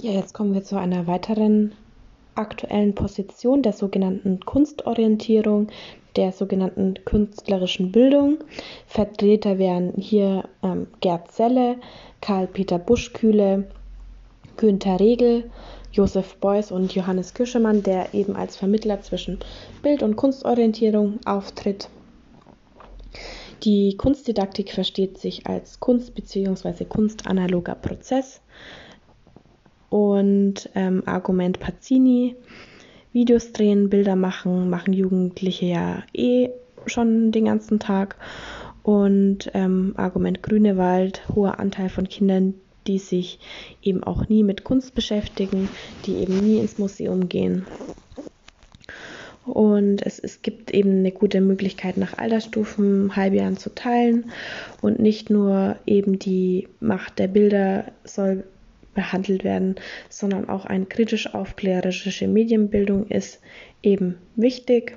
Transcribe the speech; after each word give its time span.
Ja, 0.00 0.12
jetzt 0.12 0.32
kommen 0.32 0.54
wir 0.54 0.62
zu 0.62 0.78
einer 0.78 1.08
weiteren 1.08 1.72
aktuellen 2.36 2.94
Position 2.94 3.62
der 3.62 3.72
sogenannten 3.72 4.38
Kunstorientierung, 4.38 5.68
der 6.14 6.30
sogenannten 6.30 6.94
künstlerischen 7.04 7.90
Bildung. 7.90 8.38
Vertreter 8.86 9.58
wären 9.58 9.94
hier 9.96 10.44
ähm, 10.62 10.86
Gerd 11.00 11.32
Selle, 11.32 11.78
Karl-Peter 12.20 12.78
Buschkühle, 12.78 13.68
Günther 14.56 15.00
Regel, 15.00 15.50
Josef 15.90 16.36
Beuys 16.36 16.70
und 16.70 16.94
Johannes 16.94 17.34
Küschemann, 17.34 17.82
der 17.82 18.14
eben 18.14 18.36
als 18.36 18.56
Vermittler 18.56 19.02
zwischen 19.02 19.40
Bild- 19.82 20.04
und 20.04 20.14
Kunstorientierung 20.14 21.18
auftritt. 21.24 21.88
Die 23.64 23.96
Kunstdidaktik 23.96 24.70
versteht 24.70 25.18
sich 25.18 25.48
als 25.48 25.80
Kunst- 25.80 26.14
bzw. 26.14 26.84
kunstanaloger 26.84 27.74
Prozess 27.74 28.40
und 29.90 30.68
ähm, 30.74 31.02
Argument 31.06 31.60
Pazzini. 31.60 32.36
Videos 33.12 33.52
drehen, 33.52 33.88
Bilder 33.88 34.16
machen, 34.16 34.68
machen 34.70 34.92
Jugendliche 34.92 35.66
ja 35.66 36.02
eh 36.12 36.50
schon 36.86 37.32
den 37.32 37.46
ganzen 37.46 37.78
Tag. 37.78 38.16
Und 38.82 39.50
ähm, 39.54 39.94
Argument 39.96 40.42
Grünewald, 40.42 41.22
hoher 41.34 41.58
Anteil 41.58 41.88
von 41.88 42.08
Kindern, 42.08 42.54
die 42.86 42.98
sich 42.98 43.38
eben 43.82 44.02
auch 44.02 44.28
nie 44.28 44.42
mit 44.42 44.64
Kunst 44.64 44.94
beschäftigen, 44.94 45.68
die 46.06 46.16
eben 46.16 46.38
nie 46.40 46.58
ins 46.58 46.78
Museum 46.78 47.28
gehen. 47.28 47.66
Und 49.44 50.04
es, 50.04 50.18
es 50.18 50.42
gibt 50.42 50.72
eben 50.72 50.98
eine 50.98 51.10
gute 51.10 51.40
Möglichkeit, 51.40 51.96
nach 51.96 52.18
Altersstufen, 52.18 53.16
Halbjahren 53.16 53.56
zu 53.56 53.74
teilen. 53.74 54.30
Und 54.82 54.98
nicht 54.98 55.30
nur 55.30 55.76
eben 55.86 56.18
die 56.18 56.68
Macht 56.80 57.18
der 57.18 57.28
Bilder 57.28 57.86
soll 58.04 58.44
behandelt 58.94 59.44
werden, 59.44 59.76
sondern 60.08 60.48
auch 60.48 60.64
eine 60.64 60.86
kritisch-aufklärerische 60.86 62.26
Medienbildung 62.26 63.06
ist 63.08 63.40
eben 63.82 64.16
wichtig. 64.36 64.96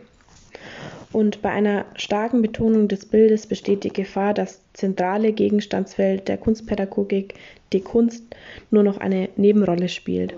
Und 1.12 1.42
bei 1.42 1.50
einer 1.50 1.86
starken 1.96 2.42
Betonung 2.42 2.88
des 2.88 3.06
Bildes 3.06 3.46
besteht 3.46 3.84
die 3.84 3.92
Gefahr, 3.92 4.34
dass 4.34 4.62
zentrale 4.74 5.34
Gegenstandsfeld 5.34 6.28
der 6.28 6.38
Kunstpädagogik, 6.38 7.34
die 7.74 7.82
Kunst, 7.82 8.24
nur 8.70 8.84
noch 8.84 8.98
eine 8.98 9.30
Nebenrolle 9.36 9.90
spielt. 9.90 10.34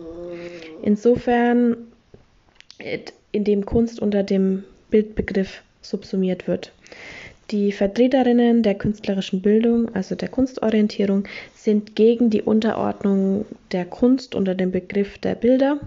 Insofern, 0.82 1.78
in 3.32 3.44
dem 3.44 3.66
Kunst 3.66 4.00
unter 4.00 4.24
dem 4.24 4.64
Bildbegriff 4.90 5.62
subsumiert 5.82 6.48
wird. 6.48 6.72
Die 7.54 7.72
Vertreterinnen 7.72 8.64
der 8.64 8.74
künstlerischen 8.74 9.44
Bildung, 9.44 9.94
also 9.94 10.16
der 10.16 10.28
Kunstorientierung, 10.28 11.28
sind 11.54 11.96
gegen 11.96 12.32
die 12.32 12.42
Unterordnung 12.42 13.46
der 13.72 13.86
Kunst 13.86 14.34
unter 14.34 14.56
dem 14.56 14.72
Begriff 14.72 15.20
der 15.20 15.36
Bilder. 15.36 15.80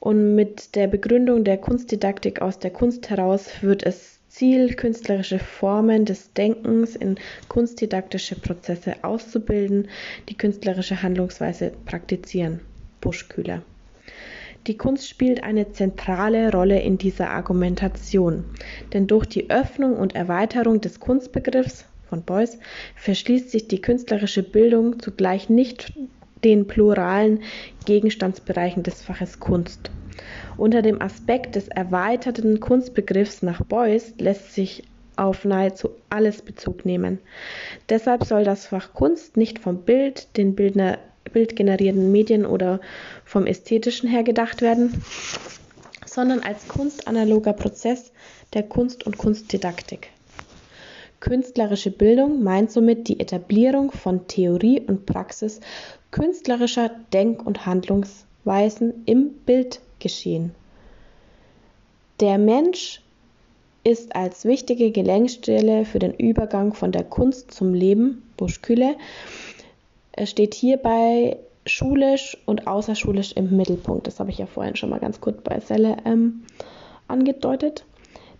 Und 0.00 0.34
mit 0.34 0.74
der 0.74 0.88
Begründung 0.88 1.44
der 1.44 1.58
Kunstdidaktik 1.58 2.42
aus 2.42 2.58
der 2.58 2.72
Kunst 2.72 3.08
heraus 3.10 3.62
wird 3.62 3.86
es 3.86 4.18
Ziel, 4.28 4.74
künstlerische 4.74 5.38
Formen 5.38 6.04
des 6.04 6.32
Denkens 6.32 6.96
in 6.96 7.14
kunstdidaktische 7.46 8.34
Prozesse 8.34 8.96
auszubilden, 9.02 9.86
die 10.28 10.36
künstlerische 10.36 11.00
Handlungsweise 11.00 11.74
praktizieren. 11.84 12.58
Buschkühler. 13.00 13.62
Die 14.66 14.76
Kunst 14.76 15.08
spielt 15.08 15.44
eine 15.44 15.70
zentrale 15.70 16.50
Rolle 16.50 16.80
in 16.80 16.98
dieser 16.98 17.30
Argumentation, 17.30 18.44
denn 18.92 19.06
durch 19.06 19.26
die 19.26 19.48
Öffnung 19.48 19.96
und 19.96 20.16
Erweiterung 20.16 20.80
des 20.80 20.98
Kunstbegriffs 20.98 21.84
von 22.08 22.22
Beuys 22.22 22.58
verschließt 22.96 23.50
sich 23.50 23.68
die 23.68 23.80
künstlerische 23.80 24.42
Bildung 24.42 24.98
zugleich 24.98 25.48
nicht 25.48 25.92
den 26.42 26.66
pluralen 26.66 27.42
Gegenstandsbereichen 27.84 28.82
des 28.82 29.02
Faches 29.02 29.38
Kunst. 29.38 29.90
Unter 30.56 30.82
dem 30.82 31.00
Aspekt 31.00 31.54
des 31.54 31.68
erweiterten 31.68 32.58
Kunstbegriffs 32.58 33.42
nach 33.42 33.62
Beuys 33.64 34.14
lässt 34.18 34.52
sich 34.52 34.82
auf 35.16 35.44
nahezu 35.44 35.90
alles 36.10 36.42
Bezug 36.42 36.84
nehmen. 36.84 37.20
Deshalb 37.88 38.24
soll 38.24 38.44
das 38.44 38.66
Fach 38.66 38.92
Kunst 38.94 39.36
nicht 39.36 39.58
vom 39.58 39.84
Bild, 39.84 40.36
den 40.36 40.54
Bildner 40.54 40.98
bildgenerierten 41.32 42.12
Medien 42.12 42.46
oder 42.46 42.80
vom 43.24 43.46
Ästhetischen 43.46 44.08
her 44.08 44.22
gedacht 44.22 44.62
werden, 44.62 45.02
sondern 46.06 46.40
als 46.40 46.68
kunstanaloger 46.68 47.52
Prozess 47.52 48.12
der 48.54 48.62
Kunst- 48.62 49.04
und 49.06 49.18
Kunstdidaktik. 49.18 50.10
Künstlerische 51.20 51.90
Bildung 51.90 52.42
meint 52.42 52.70
somit 52.70 53.08
die 53.08 53.20
Etablierung 53.20 53.90
von 53.90 54.26
Theorie 54.28 54.80
und 54.80 55.06
Praxis 55.06 55.60
künstlerischer 56.10 56.90
Denk- 57.12 57.44
und 57.44 57.66
Handlungsweisen 57.66 59.02
im 59.06 59.30
Bildgeschehen. 59.44 60.54
Der 62.20 62.38
Mensch 62.38 63.02
ist 63.84 64.16
als 64.16 64.44
wichtige 64.44 64.90
Gelenkstelle 64.90 65.84
für 65.84 65.98
den 65.98 66.14
Übergang 66.14 66.74
von 66.74 66.90
der 66.90 67.04
Kunst 67.04 67.52
zum 67.52 67.74
Leben, 67.74 68.22
Buschkühle, 68.36 68.96
steht 70.24 70.54
hierbei 70.54 71.36
schulisch 71.66 72.38
und 72.46 72.66
außerschulisch 72.66 73.32
im 73.32 73.54
Mittelpunkt. 73.56 74.06
Das 74.06 74.20
habe 74.20 74.30
ich 74.30 74.38
ja 74.38 74.46
vorhin 74.46 74.76
schon 74.76 74.90
mal 74.90 75.00
ganz 75.00 75.20
kurz 75.20 75.40
bei 75.42 75.60
Selle 75.60 75.96
ähm, 76.04 76.44
angedeutet. 77.08 77.84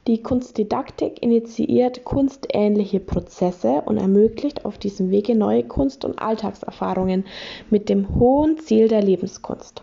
Die 0.06 0.22
Kunstdidaktik 0.22 1.20
initiiert 1.20 2.04
kunstähnliche 2.04 3.00
Prozesse 3.00 3.82
und 3.86 3.96
ermöglicht 3.96 4.64
auf 4.64 4.78
diesem 4.78 5.10
Wege 5.10 5.34
neue 5.34 5.64
Kunst- 5.64 6.04
und 6.04 6.20
Alltagserfahrungen 6.20 7.24
mit 7.70 7.88
dem 7.88 8.14
hohen 8.14 8.58
Ziel 8.58 8.86
der 8.86 9.02
Lebenskunst. 9.02 9.82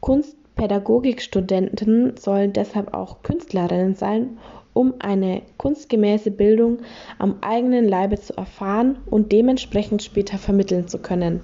Kunstpädagogikstudenten 0.00 2.18
sollen 2.18 2.52
deshalb 2.52 2.92
auch 2.92 3.22
Künstlerinnen 3.22 3.94
sein 3.94 4.36
um 4.76 4.94
eine 4.98 5.40
kunstgemäße 5.56 6.30
Bildung 6.30 6.78
am 7.18 7.38
eigenen 7.40 7.88
Leibe 7.88 8.20
zu 8.20 8.36
erfahren 8.36 8.98
und 9.06 9.32
dementsprechend 9.32 10.02
später 10.02 10.36
vermitteln 10.36 10.86
zu 10.86 10.98
können. 10.98 11.40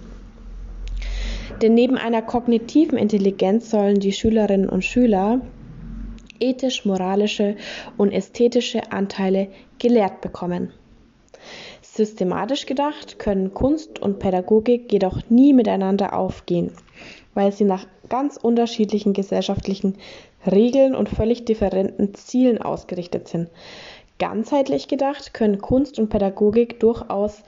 Denn 1.62 1.72
neben 1.72 1.97
einer 1.97 2.21
kognitiven 2.21 2.98
Intelligenz 2.98 3.71
sollen 3.71 4.00
die 4.00 4.12
Schülerinnen 4.12 4.69
und 4.69 4.84
Schüler 4.84 5.41
ethisch-moralische 6.41 7.56
und 7.97 8.12
ästhetische 8.12 8.92
Anteile 8.92 9.48
gelehrt 9.78 10.21
bekommen. 10.21 10.71
Systematisch 11.81 12.66
gedacht 12.66 13.19
können 13.19 13.54
Kunst 13.54 13.98
und 14.00 14.19
Pädagogik 14.19 14.92
jedoch 14.92 15.21
nie 15.31 15.53
miteinander 15.53 16.19
aufgehen, 16.19 16.72
weil 17.34 17.53
sie 17.53 17.65
nach 17.65 17.87
ganz 18.09 18.37
unterschiedlichen 18.37 19.12
gesellschaftlichen 19.12 19.97
Regeln 20.50 20.94
und 20.94 21.09
völlig 21.09 21.44
differenten 21.44 22.15
Zielen 22.15 22.60
ausgerichtet 22.60 23.28
sind. 23.28 23.48
Ganzheitlich 24.19 24.88
gedacht 24.88 25.34
können 25.34 25.60
Kunst 25.60 25.98
und 25.98 26.09
Pädagogik 26.09 26.81
durchaus 26.81 27.42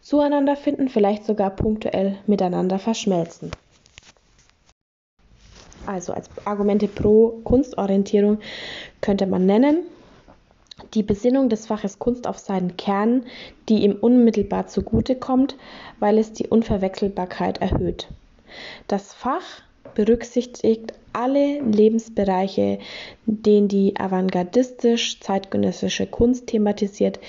zueinander 0.00 0.56
finden, 0.56 0.88
vielleicht 0.88 1.24
sogar 1.24 1.50
punktuell 1.50 2.18
miteinander 2.26 2.78
verschmelzen. 2.78 3.50
Also 5.86 6.12
als 6.12 6.30
Argumente 6.44 6.88
pro 6.88 7.40
Kunstorientierung 7.44 8.38
könnte 9.00 9.26
man 9.26 9.44
nennen, 9.44 9.82
die 10.94 11.02
Besinnung 11.02 11.48
des 11.48 11.66
Faches 11.66 11.98
Kunst 11.98 12.26
auf 12.26 12.38
seinen 12.38 12.76
Kern, 12.76 13.24
die 13.68 13.84
ihm 13.84 13.92
unmittelbar 13.92 14.66
zugutekommt, 14.66 15.56
weil 16.00 16.18
es 16.18 16.32
die 16.32 16.46
Unverwechselbarkeit 16.46 17.60
erhöht. 17.60 18.08
Das 18.88 19.14
Fach 19.14 19.62
berücksichtigt 19.94 20.92
alle 21.12 21.60
Lebensbereiche, 21.60 22.80
den 23.26 23.68
die 23.68 23.94
avantgardistisch-zeitgenössische 23.96 26.06
Kunst 26.06 26.48
thematisiert 26.48 27.20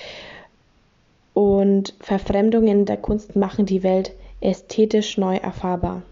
und 1.34 1.94
Verfremdungen 2.00 2.86
der 2.86 2.96
Kunst 2.96 3.36
machen 3.36 3.66
die 3.66 3.82
Welt 3.82 4.12
ästhetisch 4.40 5.18
neu 5.18 5.36
erfahrbar. 5.36 6.02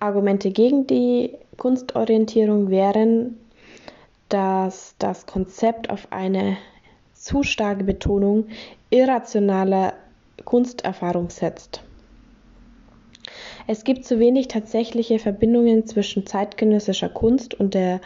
Argumente 0.00 0.50
gegen 0.50 0.86
die 0.86 1.34
Kunstorientierung 1.56 2.70
wären, 2.70 3.36
dass 4.28 4.94
das 4.98 5.26
Konzept 5.26 5.90
auf 5.90 6.12
eine 6.12 6.56
zu 7.12 7.42
starke 7.42 7.82
Betonung 7.82 8.46
irrationaler 8.90 9.94
Kunsterfahrung 10.44 11.30
setzt. 11.30 11.82
Es 13.70 13.84
gibt 13.84 14.06
zu 14.06 14.18
wenig 14.18 14.48
tatsächliche 14.48 15.18
Verbindungen 15.18 15.84
zwischen 15.84 16.24
zeitgenössischer 16.24 17.10
Kunst 17.10 17.52
und 17.52 17.74
der 17.74 18.00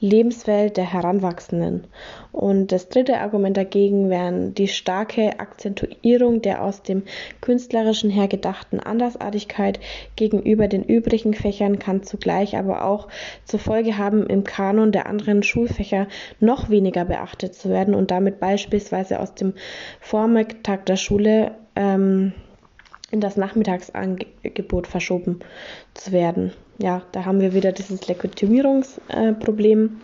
Lebenswelt 0.00 0.76
der 0.76 0.92
Heranwachsenden. 0.92 1.86
Und 2.32 2.72
das 2.72 2.88
dritte 2.88 3.20
Argument 3.20 3.56
dagegen 3.56 4.10
wäre 4.10 4.50
die 4.50 4.66
starke 4.66 5.38
Akzentuierung 5.38 6.42
der 6.42 6.64
aus 6.64 6.82
dem 6.82 7.04
Künstlerischen 7.40 8.10
her 8.10 8.26
gedachten 8.26 8.80
Andersartigkeit 8.80 9.78
gegenüber 10.16 10.66
den 10.66 10.82
übrigen 10.82 11.34
Fächern 11.34 11.78
kann 11.78 12.02
zugleich 12.02 12.56
aber 12.56 12.84
auch 12.84 13.06
zur 13.44 13.60
Folge 13.60 13.96
haben, 13.96 14.26
im 14.26 14.42
Kanon 14.42 14.90
der 14.90 15.06
anderen 15.06 15.44
Schulfächer 15.44 16.08
noch 16.40 16.70
weniger 16.70 17.04
beachtet 17.04 17.54
zu 17.54 17.68
werden 17.68 17.94
und 17.94 18.10
damit 18.10 18.40
beispielsweise 18.40 19.20
aus 19.20 19.32
dem 19.36 19.54
Vormittag 20.00 20.86
der 20.86 20.96
Schule 20.96 21.52
ähm, 21.76 22.32
in 23.14 23.20
das 23.20 23.36
Nachmittagsangebot 23.36 24.88
verschoben 24.88 25.38
zu 25.94 26.10
werden. 26.10 26.52
Ja, 26.78 27.02
da 27.12 27.24
haben 27.24 27.40
wir 27.40 27.54
wieder 27.54 27.70
dieses 27.70 28.08
Legitimierungsproblem. 28.08 30.00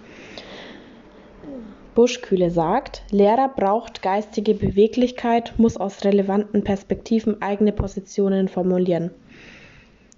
Buschkühle 1.97 2.53
sagt, 2.53 3.03
Lehrer 3.11 3.49
braucht 3.49 4.01
geistige 4.01 4.55
Beweglichkeit, 4.55 5.55
muss 5.57 5.77
aus 5.77 6.05
relevanten 6.05 6.63
Perspektiven 6.63 7.43
eigene 7.43 7.73
Positionen 7.73 8.47
formulieren. 8.47 9.11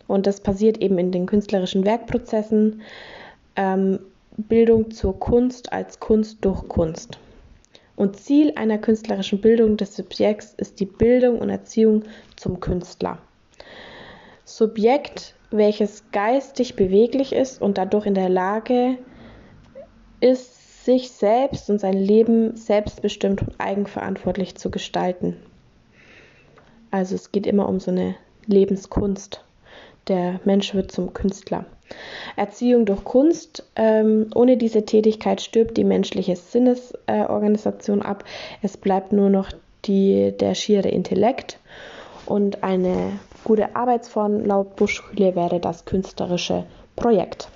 Und 0.07 0.27
das 0.27 0.43
passiert 0.43 0.77
eben 0.83 0.99
in 0.99 1.13
den 1.13 1.25
künstlerischen 1.25 1.87
Werkprozessen. 1.87 2.83
Ähm, 3.57 4.01
Bildung 4.37 4.91
zur 4.91 5.19
Kunst 5.19 5.73
als 5.73 5.99
Kunst 5.99 6.45
durch 6.45 6.69
Kunst. 6.69 7.19
Und 8.03 8.17
Ziel 8.17 8.55
einer 8.57 8.79
künstlerischen 8.79 9.41
Bildung 9.41 9.77
des 9.77 9.95
Subjekts 9.95 10.55
ist 10.55 10.81
die 10.81 10.87
Bildung 10.87 11.39
und 11.39 11.51
Erziehung 11.51 12.03
zum 12.35 12.59
Künstler. 12.59 13.19
Subjekt, 14.45 15.37
welches 15.53 16.11
geistig 16.11 16.75
beweglich 16.75 17.33
ist 17.33 17.63
und 17.63 17.79
dadurch 17.79 18.07
in 18.07 18.15
der 18.15 18.29
Lage 18.29 18.99
ist, 20.19 20.85
sich 20.85 21.13
selbst 21.13 21.71
und 21.71 21.79
sein 21.79 21.97
Leben 21.97 22.57
selbstbestimmt 22.57 23.43
und 23.43 23.61
eigenverantwortlich 23.61 24.57
zu 24.57 24.73
gestalten. 24.73 25.37
Also 26.91 27.15
es 27.15 27.31
geht 27.31 27.47
immer 27.47 27.69
um 27.69 27.79
so 27.79 27.93
eine 27.93 28.17
Lebenskunst. 28.47 29.45
Der 30.09 30.41
Mensch 30.45 30.75
wird 30.75 30.91
zum 30.91 31.13
Künstler. 31.13 31.67
Erziehung 32.37 32.87
durch 32.87 33.05
Kunst. 33.05 33.65
Ähm, 33.77 34.31
ohne 34.35 34.57
diese 34.57 34.85
Tätigkeit 34.85 35.41
stirbt 35.41 35.77
die 35.77 35.85
menschliche 35.85 36.37
Sinnesorganisation 36.37 38.01
äh, 38.01 38.05
ab. 38.05 38.25
Es 38.63 38.77
bleibt 38.77 39.13
nur 39.13 39.31
noch 39.31 39.51
die, 39.85 40.33
der 40.39 40.55
schiere 40.55 40.89
Intellekt. 40.89 41.59
Und 42.27 42.63
eine 42.63 43.19
gute 43.45 43.75
Arbeitsform 43.75 44.45
laut 44.45 44.77
Buschkühle 44.77 45.35
wäre 45.35 45.61
das 45.61 45.85
künstlerische 45.85 46.65
Projekt. 46.97 47.49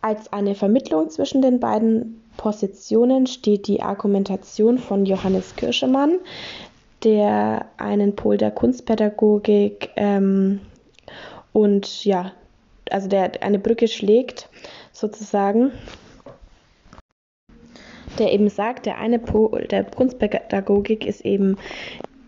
Als 0.00 0.32
eine 0.32 0.54
Vermittlung 0.54 1.10
zwischen 1.10 1.42
den 1.42 1.60
beiden 1.60 2.22
Positionen 2.36 3.26
steht 3.26 3.66
die 3.66 3.82
Argumentation 3.82 4.78
von 4.78 5.04
Johannes 5.04 5.56
Kirschemann, 5.56 6.18
der 7.02 7.66
einen 7.76 8.14
Pol 8.14 8.38
der 8.38 8.52
Kunstpädagogik 8.52 9.90
ähm, 9.96 10.60
und 11.58 12.04
ja, 12.04 12.30
also 12.88 13.08
der 13.08 13.42
eine 13.42 13.58
Brücke 13.58 13.88
schlägt 13.88 14.48
sozusagen, 14.92 15.72
der 18.20 18.32
eben 18.32 18.48
sagt, 18.48 18.86
der 18.86 18.98
eine 18.98 19.18
Pol 19.18 19.66
der 19.66 19.82
Kunstpädagogik 19.82 21.04
ist 21.04 21.22
eben 21.22 21.56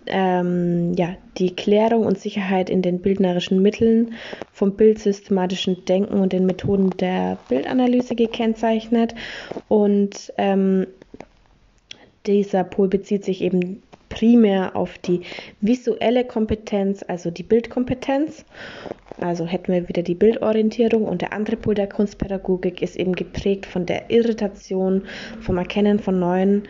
ähm, 0.06 0.94
ja, 0.94 1.14
die 1.38 1.54
Klärung 1.54 2.06
und 2.06 2.18
Sicherheit 2.18 2.68
in 2.68 2.82
den 2.82 3.02
bildnerischen 3.02 3.62
Mitteln 3.62 4.14
vom 4.52 4.72
bildsystematischen 4.72 5.84
Denken 5.84 6.14
und 6.20 6.32
den 6.32 6.44
Methoden 6.44 6.90
der 6.98 7.38
Bildanalyse 7.48 8.16
gekennzeichnet. 8.16 9.14
Und 9.68 10.32
ähm, 10.38 10.88
dieser 12.26 12.64
Pol 12.64 12.88
bezieht 12.88 13.24
sich 13.24 13.42
eben 13.42 13.80
primär 14.10 14.76
auf 14.76 14.98
die 14.98 15.22
visuelle 15.62 16.24
Kompetenz, 16.24 17.02
also 17.06 17.30
die 17.30 17.42
Bildkompetenz. 17.42 18.44
Also 19.18 19.46
hätten 19.46 19.72
wir 19.72 19.88
wieder 19.88 20.02
die 20.02 20.14
Bildorientierung 20.14 21.04
und 21.04 21.20
der 21.20 21.32
andere 21.32 21.56
Pol 21.56 21.74
der 21.74 21.88
Kunstpädagogik 21.88 22.80
ist 22.80 22.96
eben 22.96 23.14
geprägt 23.14 23.66
von 23.66 23.86
der 23.86 24.10
Irritation, 24.10 25.02
vom 25.40 25.58
Erkennen 25.58 25.98
von 25.98 26.18
Neuen 26.18 26.62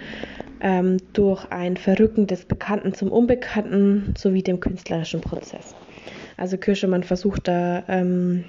ähm, 0.61 0.97
durch 1.13 1.51
ein 1.51 1.77
Verrücken 1.77 2.27
des 2.27 2.45
Bekannten 2.45 2.95
zum 2.95 3.13
Unbekannten 3.13 4.15
sowie 4.17 4.43
dem 4.43 4.61
künstlerischen 4.61 5.21
Prozess. 5.21 5.75
Also 6.37 6.57
Kirschemann 6.57 7.03
versucht 7.03 7.49
da 7.49 7.85
ähm, 7.89 8.45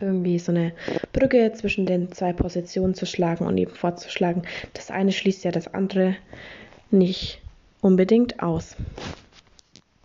irgendwie 0.00 0.38
so 0.38 0.52
eine 0.52 0.72
Brücke 1.12 1.52
zwischen 1.52 1.86
den 1.86 2.12
zwei 2.12 2.32
Positionen 2.32 2.94
zu 2.94 3.06
schlagen 3.06 3.46
und 3.46 3.56
eben 3.56 3.74
vorzuschlagen, 3.74 4.42
das 4.74 4.90
eine 4.90 5.12
schließt 5.12 5.44
ja 5.44 5.50
das 5.50 5.72
andere 5.72 6.16
nicht 6.90 7.40
unbedingt 7.80 8.42
aus. 8.42 8.76